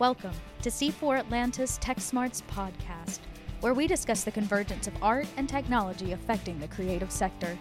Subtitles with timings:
[0.00, 3.20] Welcome to C4 Atlanta's Tech Smarts podcast,
[3.60, 7.56] where we discuss the convergence of art and technology affecting the creative sector.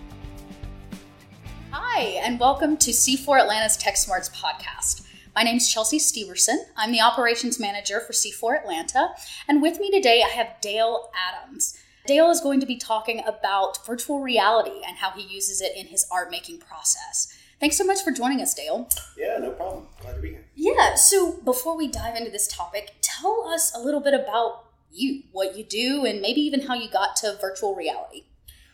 [1.69, 5.05] Hi, and welcome to C4 Atlanta's Tech Smarts podcast.
[5.35, 6.57] My name is Chelsea Steverson.
[6.75, 9.09] I'm the operations manager for C4 Atlanta,
[9.47, 11.77] and with me today I have Dale Adams.
[12.07, 15.85] Dale is going to be talking about virtual reality and how he uses it in
[15.85, 17.31] his art making process.
[17.59, 18.89] Thanks so much for joining us, Dale.
[19.15, 19.85] Yeah, no problem.
[20.01, 20.42] Glad to be here.
[20.63, 24.63] Yeah, so before we dive into this topic, tell us a little bit about
[24.93, 28.23] you, what you do, and maybe even how you got to virtual reality.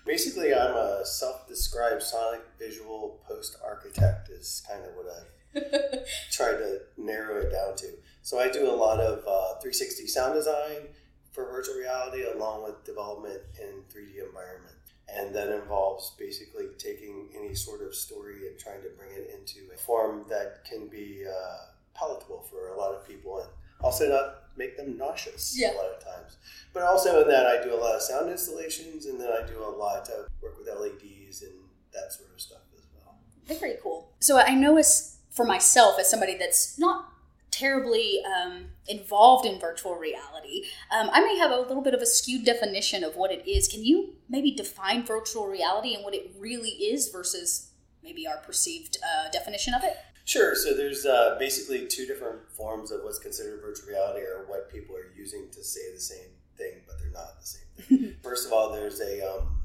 [0.05, 6.57] Basically, I'm a self described sonic visual post architect, is kind of what I tried
[6.57, 7.87] to narrow it down to.
[8.21, 10.89] So I do a lot of uh, 360 sound design
[11.31, 14.75] for virtual reality along with development in 3D environment.
[15.11, 19.73] And that involves basically taking any sort of story and trying to bring it into
[19.73, 21.65] a form that can be uh,
[21.99, 23.49] palatable for a lot of people and
[23.81, 25.73] also not make them nauseous Yeah.
[25.73, 26.37] a lot of times.
[26.73, 29.63] But also in that, I do a lot of sound installations and then I do
[29.63, 31.53] a lot of work with LEDs and
[31.93, 33.17] that sort of stuff as well.
[33.45, 34.13] Very cool.
[34.19, 37.05] So I know as for myself, as somebody that's not
[37.51, 42.05] terribly um, involved in virtual reality, um, I may have a little bit of a
[42.05, 43.67] skewed definition of what it is.
[43.67, 47.71] Can you maybe define virtual reality and what it really is versus
[48.03, 49.97] maybe our perceived uh, definition of it?
[50.29, 50.53] Sure.
[50.53, 54.95] So there's uh, basically two different forms of what's considered virtual reality, or what people
[54.95, 58.15] are using to say the same thing, but they're not the same thing.
[58.23, 59.63] First of all, there's a um,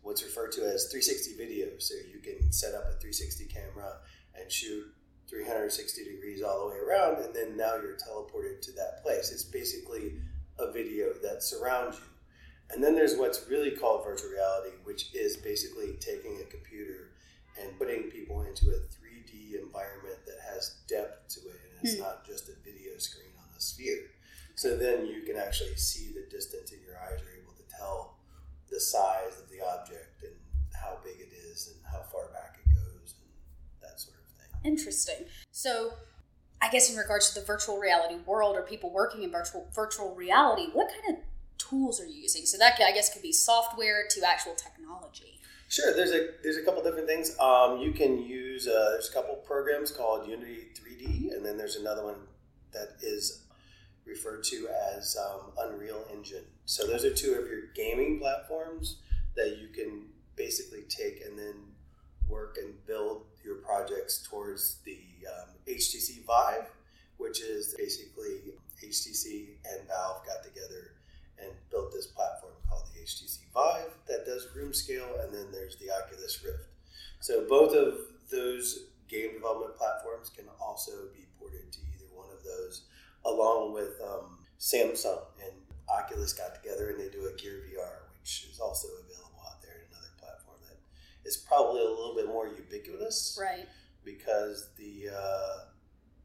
[0.00, 1.66] what's referred to as 360 video.
[1.76, 3.96] So you can set up a 360 camera
[4.34, 4.86] and shoot
[5.28, 9.30] 360 degrees all the way around, and then now you're teleported to that place.
[9.30, 10.14] It's basically
[10.58, 12.04] a video that surrounds you.
[12.70, 17.10] And then there's what's really called virtual reality, which is basically taking a computer
[17.60, 18.80] and putting people into a
[19.28, 22.02] 3D environment that has depth to it, and it's Hmm.
[22.02, 24.10] not just a video screen on a sphere.
[24.54, 28.16] So then you can actually see the distance, and your eyes are able to tell
[28.70, 30.34] the size of the object and
[30.74, 33.30] how big it is and how far back it goes and
[33.80, 34.60] that sort of thing.
[34.64, 35.26] Interesting.
[35.52, 35.94] So,
[36.60, 40.14] I guess in regards to the virtual reality world or people working in virtual virtual
[40.14, 41.24] reality, what kind of
[41.56, 42.46] tools are you using?
[42.46, 45.40] So that I guess could be software to actual technology.
[45.68, 47.38] Sure, there's a there's a couple different things.
[47.38, 51.76] Um, you can use uh, there's a couple programs called Unity 3D, and then there's
[51.76, 52.16] another one
[52.72, 53.44] that is
[54.06, 56.44] referred to as um, Unreal Engine.
[56.64, 58.96] So those are two of your gaming platforms
[59.36, 61.54] that you can basically take and then
[62.28, 66.70] work and build your projects towards the um, HTC Vive,
[67.18, 70.92] which is basically HTC and Valve got together
[71.42, 75.76] and built this platform called the HTC Vive that does room scale, and then there's
[75.76, 76.68] the Oculus Rift.
[77.20, 77.94] So both of
[78.30, 82.82] those game development platforms can also be ported to either one of those,
[83.24, 85.52] along with um, Samsung and
[85.88, 89.72] Oculus got together and they do a Gear VR, which is also available out there,
[89.80, 90.76] in another platform that
[91.28, 93.66] is probably a little bit more ubiquitous Right.
[94.04, 95.64] because the uh,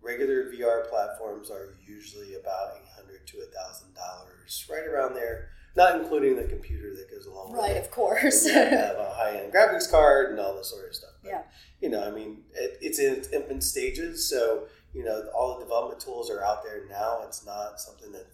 [0.01, 5.99] regular VR platforms are usually about eight hundred to thousand dollars, right around there, not
[5.99, 7.91] including the computer that goes along Right, with of it.
[7.91, 8.45] course.
[8.45, 11.11] You have have a high end graphics card and all this sort of stuff.
[11.21, 11.41] But, Yeah.
[11.81, 15.63] You know, I mean, it, it's in its infant stages, so you know all the
[15.65, 17.21] development tools are out there now.
[17.25, 18.27] It's not something that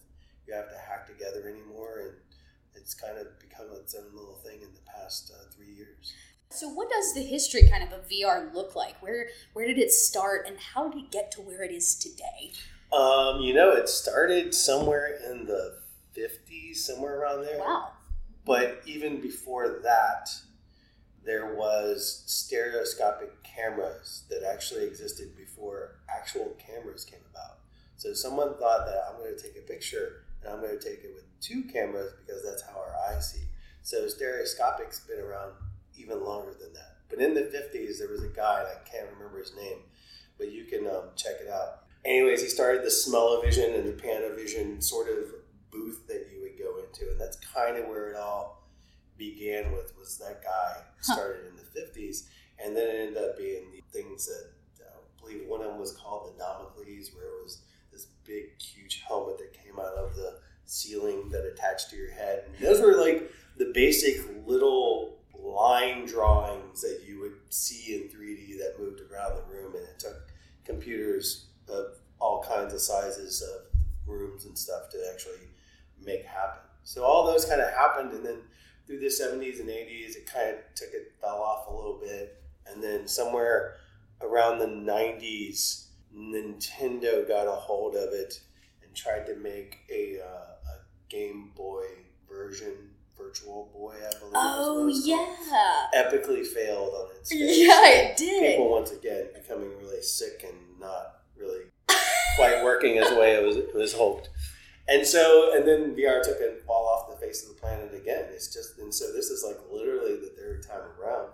[0.47, 2.11] you have to hack together anymore, and
[2.75, 6.13] it's kind of become its own little thing in the past uh, three years.
[6.51, 9.01] So, what does the history kind of of VR look like?
[9.01, 12.51] Where where did it start, and how did it get to where it is today?
[12.93, 15.79] Um, you know, it started somewhere in the
[16.19, 17.59] 50s, somewhere around there.
[17.59, 17.89] Wow.
[18.45, 20.29] But even before that,
[21.23, 27.59] there was stereoscopic cameras that actually existed before actual cameras came about.
[27.97, 31.03] So someone thought that I'm going to take a picture and I'm going to take
[31.03, 33.43] it with two cameras because that's how our eyes see.
[33.81, 35.53] So stereoscopic's been around
[35.97, 36.97] even longer than that.
[37.09, 39.79] But in the 50s, there was a guy, I can't remember his name,
[40.37, 41.83] but you can um, check it out.
[42.05, 45.25] Anyways, he started the smell-o-vision and the panovision sort of
[45.71, 48.67] booth that you would go into, and that's kind of where it all
[49.17, 49.93] began with.
[49.97, 52.27] Was that guy started in the '50s,
[52.63, 54.51] and then it ended up being the things that
[54.81, 57.61] I believe one of them was called the Damocles, where it was
[57.91, 62.43] this big, huge helmet that came out of the ceiling that attached to your head.
[62.45, 68.57] And those were like the basic little line drawings that you would see in 3D
[68.59, 70.31] that moved around the room, and it took
[70.63, 73.65] computers of all kinds of sizes of
[74.07, 75.47] rooms and stuff to actually
[76.03, 76.68] make happen.
[76.89, 78.37] So all those kind of happened, and then
[78.87, 82.41] through the 70s and 80s, it kind of took it fell off a little bit,
[82.65, 83.75] and then somewhere
[84.23, 85.85] around the 90s,
[86.17, 88.41] Nintendo got a hold of it
[88.83, 91.85] and tried to make a, uh, a Game Boy
[92.27, 92.73] version,
[93.15, 94.33] Virtual Boy, I believe.
[94.33, 97.59] Oh yeah, epically failed on its face.
[97.59, 98.53] Yeah, it did.
[98.53, 101.65] People once again becoming really sick and not really
[102.35, 104.29] quite working as way it was it was hoped.
[104.89, 108.25] And so, and then VR took a fall off the face of the planet again.
[108.31, 111.29] It's just, and so this is like literally the third time around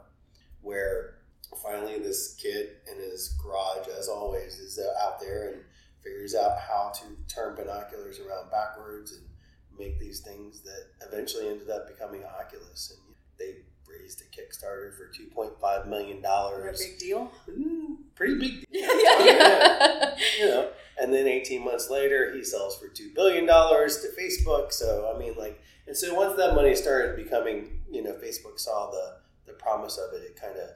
[0.61, 1.15] where
[1.61, 5.61] finally this kid in his garage, as always, is out there and
[6.03, 9.21] figures out how to turn binoculars around backwards and
[9.79, 12.93] make these things that eventually ended up becoming Oculus.
[12.95, 13.59] And they
[13.89, 16.81] raised a Kickstarter for two point five million dollars.
[16.81, 17.31] A big deal.
[17.49, 18.65] Mm, pretty big.
[18.69, 20.15] Yeah, yeah, yeah.
[20.39, 20.69] you know,
[20.99, 24.71] and then eighteen months later, he sells for two billion dollars to Facebook.
[24.71, 28.91] So I mean, like, and so once that money started becoming, you know, Facebook saw
[28.91, 30.23] the the promise of it.
[30.23, 30.69] It kind of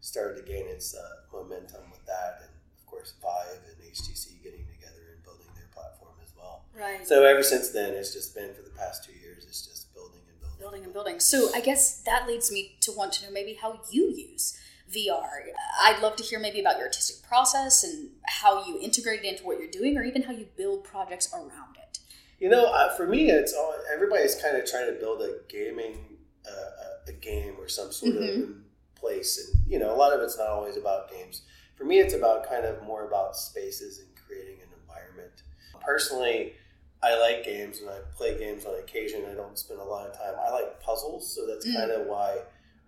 [0.00, 1.00] started to gain its uh,
[1.32, 6.14] momentum with that, and of course, Vive and HTC getting together and building their platform
[6.22, 6.64] as well.
[6.78, 7.06] Right.
[7.06, 9.44] So ever since then, it's just been for the past two years.
[9.46, 11.20] It's just building and building, building and building.
[11.20, 14.58] So I guess that leads me to want to know maybe how you use
[14.92, 15.28] VR.
[15.80, 19.44] I'd love to hear maybe about your artistic process and how you integrate it into
[19.44, 21.98] what you're doing, or even how you build projects around it.
[22.38, 26.18] You know, uh, for me, it's all everybody's kind of trying to build a gaming
[26.46, 28.42] uh, a game or some sort mm-hmm.
[28.42, 28.48] of
[28.96, 31.42] place, and you know, a lot of it's not always about games.
[31.76, 35.42] For me, it's about kind of more about spaces and creating an environment.
[35.80, 36.52] Personally,
[37.02, 39.24] I like games and I play games on occasion.
[39.30, 40.34] I don't spend a lot of time.
[40.40, 41.74] I like puzzles, so that's mm.
[41.74, 42.38] kind of why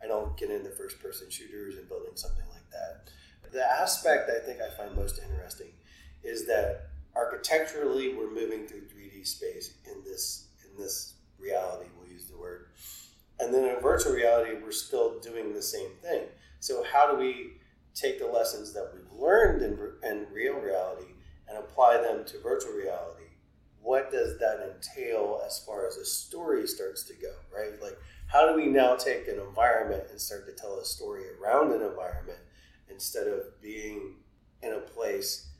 [0.04, 3.10] I don't get into first person shooters and building something like that.
[3.52, 5.72] The aspect I think I find most interesting
[6.22, 12.26] is that architecturally we're moving through 3D space in this in this reality, we'll use
[12.26, 12.66] the word.
[13.38, 16.24] And then in virtual reality, we're still doing the same thing.
[16.60, 17.58] So how do we
[17.94, 19.78] take the lessons that we've learned in,
[20.08, 21.12] in real reality
[21.48, 23.24] and apply them to virtual reality?
[23.82, 27.80] What does that entail as far as a story starts to go, right?
[27.82, 27.98] Like
[28.34, 31.82] how do we now take an environment and start to tell a story around an
[31.82, 32.40] environment
[32.90, 34.16] instead of being
[34.60, 35.50] in a place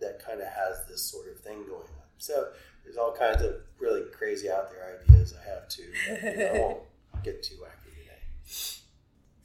[0.00, 2.08] that kind of has this sort of thing going on?
[2.16, 2.48] So
[2.84, 5.92] there's all kinds of really crazy out there ideas I have too.
[6.08, 6.82] But, you know, I won't
[7.22, 8.81] get too wacky today.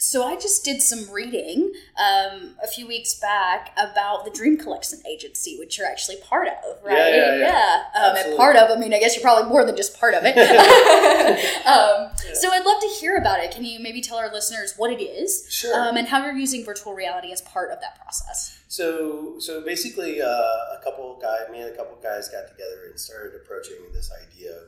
[0.07, 4.99] So I just did some reading um, a few weeks back about the Dream Collection
[5.05, 6.97] Agency, which you're actually part of, right?
[6.97, 7.83] Yeah, yeah, yeah.
[7.93, 8.01] yeah.
[8.01, 10.21] Um, and part of, I mean, I guess you're probably more than just part of
[10.23, 10.37] it.
[11.67, 12.33] um, yeah.
[12.35, 13.51] So I'd love to hear about it.
[13.51, 16.63] Can you maybe tell our listeners what it is, sure, um, and how you're using
[16.63, 18.61] virtual reality as part of that process?
[18.69, 22.97] So, so basically, uh, a couple guys, me and a couple guys got together and
[22.97, 24.67] started approaching this idea of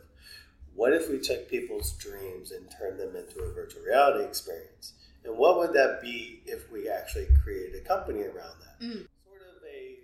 [0.75, 4.95] what if we took people's dreams and turned them into a virtual reality experience?
[5.25, 8.79] And what would that be if we actually created a company around that?
[8.81, 9.07] Mm.
[9.25, 9.99] Sort of a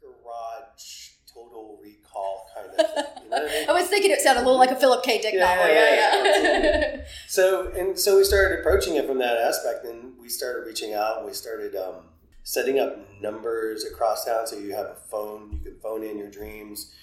[0.00, 1.02] garage
[1.32, 3.24] total recall kind of thing.
[3.24, 3.68] You know I, mean?
[3.68, 5.20] I, was thinking it sounded a little like a Philip K.
[5.20, 5.72] Dick yeah, novel.
[5.72, 6.62] Yeah, yeah.
[6.62, 6.96] yeah.
[7.28, 11.18] so and so we started approaching it from that aspect, and we started reaching out,
[11.18, 12.06] and we started um,
[12.42, 14.46] setting up numbers across town.
[14.46, 16.94] So you have a phone, you can phone in your dreams,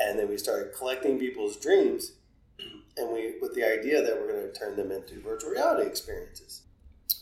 [0.00, 2.12] and then we started collecting people's dreams,
[2.96, 6.62] and we with the idea that we're going to turn them into virtual reality experiences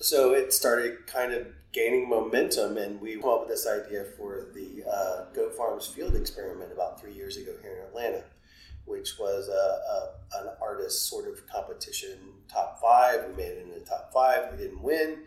[0.00, 4.47] so it started kind of gaining momentum, and we came up with this idea for
[4.55, 8.25] the uh, Goat Farms Field Experiment about three years ago here in Atlanta,
[8.84, 12.19] which was a, a, an artist sort of competition
[12.51, 13.25] top five.
[13.29, 14.53] We made it into the top five.
[14.53, 15.25] We didn't win.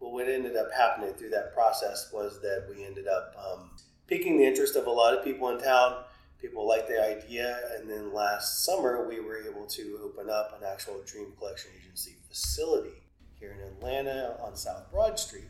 [0.00, 3.70] But what ended up happening through that process was that we ended up um,
[4.06, 6.02] piquing the interest of a lot of people in town.
[6.40, 10.66] People liked the idea, and then last summer we were able to open up an
[10.66, 13.03] actual Dream Collection Agency facility
[13.44, 15.48] here in Atlanta on South Broad Street.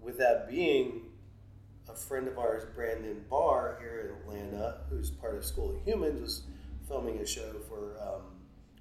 [0.00, 1.02] With that being,
[1.88, 6.20] a friend of ours, Brandon Barr, here in Atlanta, who's part of School of Humans,
[6.20, 6.42] was
[6.88, 8.22] filming a show for um,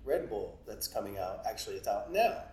[0.06, 1.42] Red Bull that's coming out.
[1.46, 2.44] Actually, it's out now,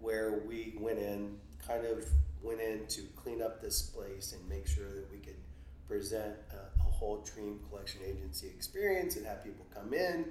[0.00, 2.04] where we went in, kind of
[2.42, 5.36] went in to clean up this place and make sure that we could
[5.86, 10.26] present a, a whole Dream Collection Agency experience and have people come in.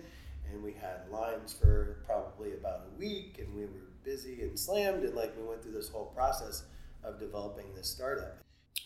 [0.51, 5.03] And we had lines for probably about a week, and we were busy and slammed,
[5.03, 6.63] and like we went through this whole process
[7.03, 8.37] of developing this startup.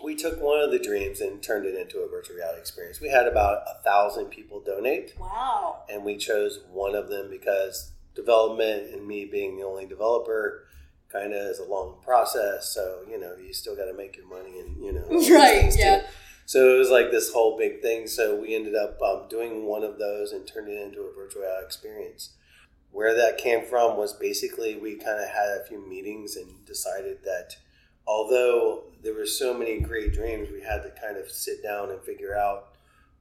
[0.03, 2.99] We took one of the dreams and turned it into a virtual reality experience.
[2.99, 5.13] We had about a thousand people donate.
[5.17, 5.83] Wow.
[5.89, 10.65] And we chose one of them because development and me being the only developer
[11.09, 12.73] kind of is a long process.
[12.73, 15.05] So, you know, you still got to make your money and, you know,
[15.35, 15.73] right.
[15.77, 15.99] Yeah.
[15.99, 16.07] Too.
[16.45, 18.07] So it was like this whole big thing.
[18.07, 21.43] So we ended up um, doing one of those and turned it into a virtual
[21.43, 22.33] reality experience
[22.95, 27.17] where that came from was basically we kind of had a few meetings and decided
[27.25, 27.57] that
[28.07, 32.01] although there were so many great dreams, we had to kind of sit down and
[32.03, 32.69] figure out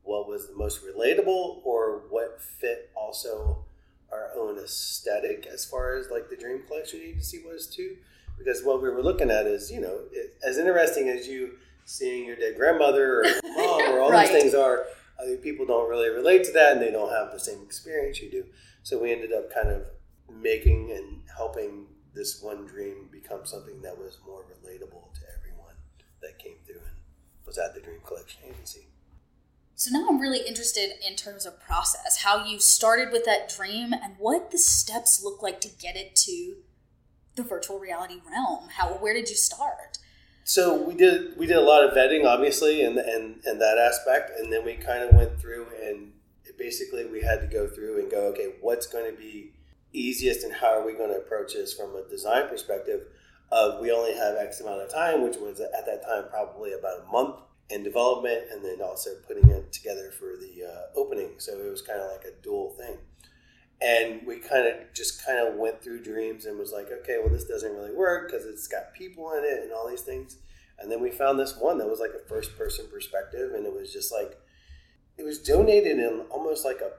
[0.04, 3.64] what was the most relatable or what fit also
[4.12, 7.96] our own aesthetic as far as like the dream collection agency was too
[8.38, 11.54] because what we were looking at is you know it, as interesting as you
[11.84, 13.24] seeing your dead grandmother or
[13.56, 14.30] mom or all Right.
[14.30, 14.84] these things are
[15.24, 18.30] think people don't really relate to that and they don't have the same experience you
[18.30, 18.44] do
[18.84, 19.82] so we ended up kind of
[20.30, 25.74] making and helping this one dream become something that was more relatable to everyone
[26.22, 26.96] that came through and
[27.46, 28.86] was at the dream collection agency
[29.74, 33.92] So now I'm really interested in terms of process, how you started with that dream
[33.92, 36.56] and what the steps look like to get it to
[37.36, 38.68] the virtual reality realm.
[38.76, 39.98] How where did you start?
[40.44, 44.38] So we did we did a lot of vetting, obviously, and and and that aspect,
[44.38, 46.12] and then we kind of went through and
[46.58, 49.52] basically we had to go through and go, okay, what's going to be
[49.92, 53.02] easiest, and how are we going to approach this from a design perspective?
[53.52, 57.00] Of we only have X amount of time, which was at that time probably about
[57.06, 57.36] a month
[57.70, 61.34] in development, and then also putting it together for the uh, opening.
[61.38, 62.98] So it was kind of like a dual thing
[63.84, 67.32] and we kind of just kind of went through dreams and was like okay well
[67.32, 70.38] this doesn't really work because it's got people in it and all these things
[70.78, 73.72] and then we found this one that was like a first person perspective and it
[73.72, 74.38] was just like
[75.18, 76.90] it was donated in almost like a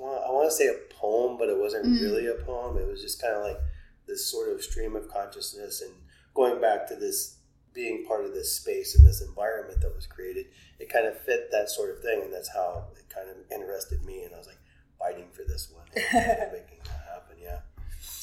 [0.00, 2.00] i want to say a poem but it wasn't Mm.
[2.02, 3.58] really a poem it was just kind of like
[4.06, 5.92] this sort of stream of consciousness and
[6.34, 7.36] going back to this
[7.74, 10.46] being part of this space and this environment that was created
[10.78, 14.02] it kind of fit that sort of thing and that's how it kind of interested
[14.04, 14.58] me and i was like
[14.98, 16.52] fighting for this one and making that happen.
[16.52, 16.77] Yeah.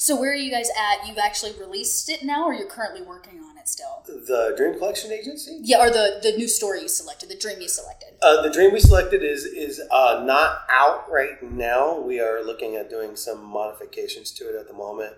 [0.06, 1.04] So where are you guys at?
[1.08, 4.04] You've actually released it now or you're currently working on it still?
[4.06, 5.58] The Dream Collection Agency.
[5.64, 8.10] Yeah, or the the new story you selected, the dream you selected.
[8.22, 11.98] Uh, the dream we selected is is uh, not out right now.
[11.98, 15.14] We are looking at doing some modifications to it at the moment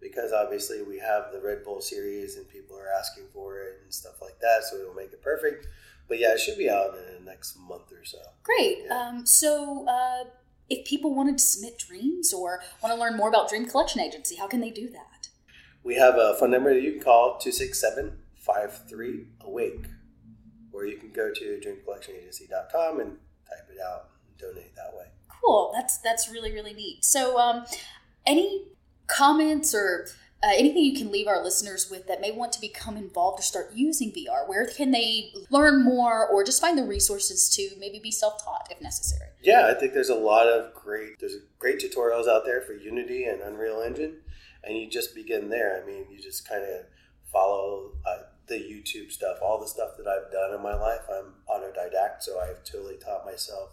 [0.00, 3.92] because obviously we have the Red Bull series and people are asking for it and
[3.92, 4.62] stuff like that.
[4.70, 5.66] So it'll make it perfect.
[6.06, 8.18] But yeah, it should be out in the next month or so.
[8.44, 8.78] Great.
[8.84, 9.08] Yeah.
[9.08, 10.30] Um, so uh,
[10.68, 14.36] if people wanted to submit dreams or want to learn more about Dream Collection Agency,
[14.36, 15.28] how can they do that?
[15.82, 19.86] We have a phone number that you can call 267 53 awake
[20.72, 25.06] or you can go to dreamcollectionagency.com and type it out and donate that way.
[25.42, 25.72] Cool.
[25.74, 27.04] That's that's really really neat.
[27.04, 27.64] So, um,
[28.26, 28.66] any
[29.06, 30.06] comments or
[30.40, 33.42] uh, anything you can leave our listeners with that may want to become involved or
[33.42, 34.48] start using VR?
[34.48, 38.68] Where can they learn more or just find the resources to maybe be self taught
[38.70, 39.30] if necessary?
[39.42, 43.24] Yeah, I think there's a lot of great there's great tutorials out there for Unity
[43.24, 44.18] and Unreal Engine,
[44.62, 45.82] and you just begin there.
[45.82, 46.84] I mean, you just kind of
[47.32, 51.02] follow uh, the YouTube stuff, all the stuff that I've done in my life.
[51.10, 53.70] I'm autodidact, so I've totally taught myself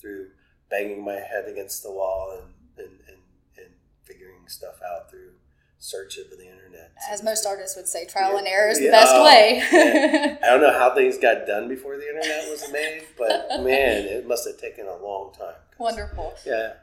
[0.00, 0.28] through
[0.70, 3.18] banging my head against the wall and and, and,
[3.58, 3.74] and
[4.04, 5.32] figuring stuff out through
[5.78, 6.92] search of the internet.
[7.10, 8.90] As most artists would say, trial and error is the Yeah.
[8.90, 9.62] best Oh, way.
[10.42, 14.26] I don't know how things got done before the internet was made, but man, it
[14.26, 15.54] must have taken a long time.
[15.78, 16.34] Wonderful.
[16.44, 16.74] Yeah.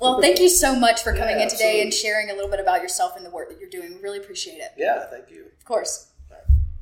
[0.00, 2.60] Well, thank you so much for coming Yeah, in today and sharing a little bit
[2.60, 3.94] about yourself and the work that you're doing.
[3.96, 4.72] We really appreciate it.
[4.76, 5.46] Yeah, thank you.
[5.58, 6.08] Of course.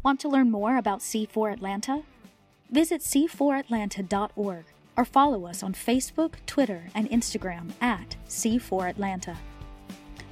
[0.03, 2.03] Want to learn more about C4 Atlanta?
[2.71, 4.65] Visit c4atlanta.org
[4.97, 9.37] or follow us on Facebook, Twitter, and Instagram at C4 Atlanta.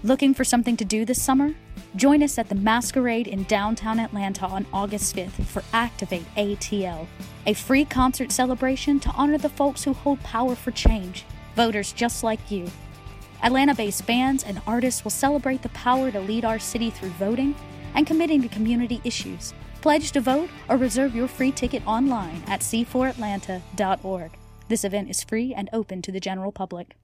[0.03, 1.55] Looking for something to do this summer?
[1.95, 7.07] Join us at the Masquerade in downtown Atlanta on August 5th for Activate ATL,
[7.47, 12.25] a free concert celebration to honor the folks who hold power for change, voters just
[12.25, 12.67] like you.
[13.43, 17.55] Atlanta based bands and artists will celebrate the power to lead our city through voting
[17.95, 19.53] and committing to community issues.
[19.83, 24.31] Pledge to vote or reserve your free ticket online at c4atlanta.org.
[24.69, 26.97] This event is free and open to the general public.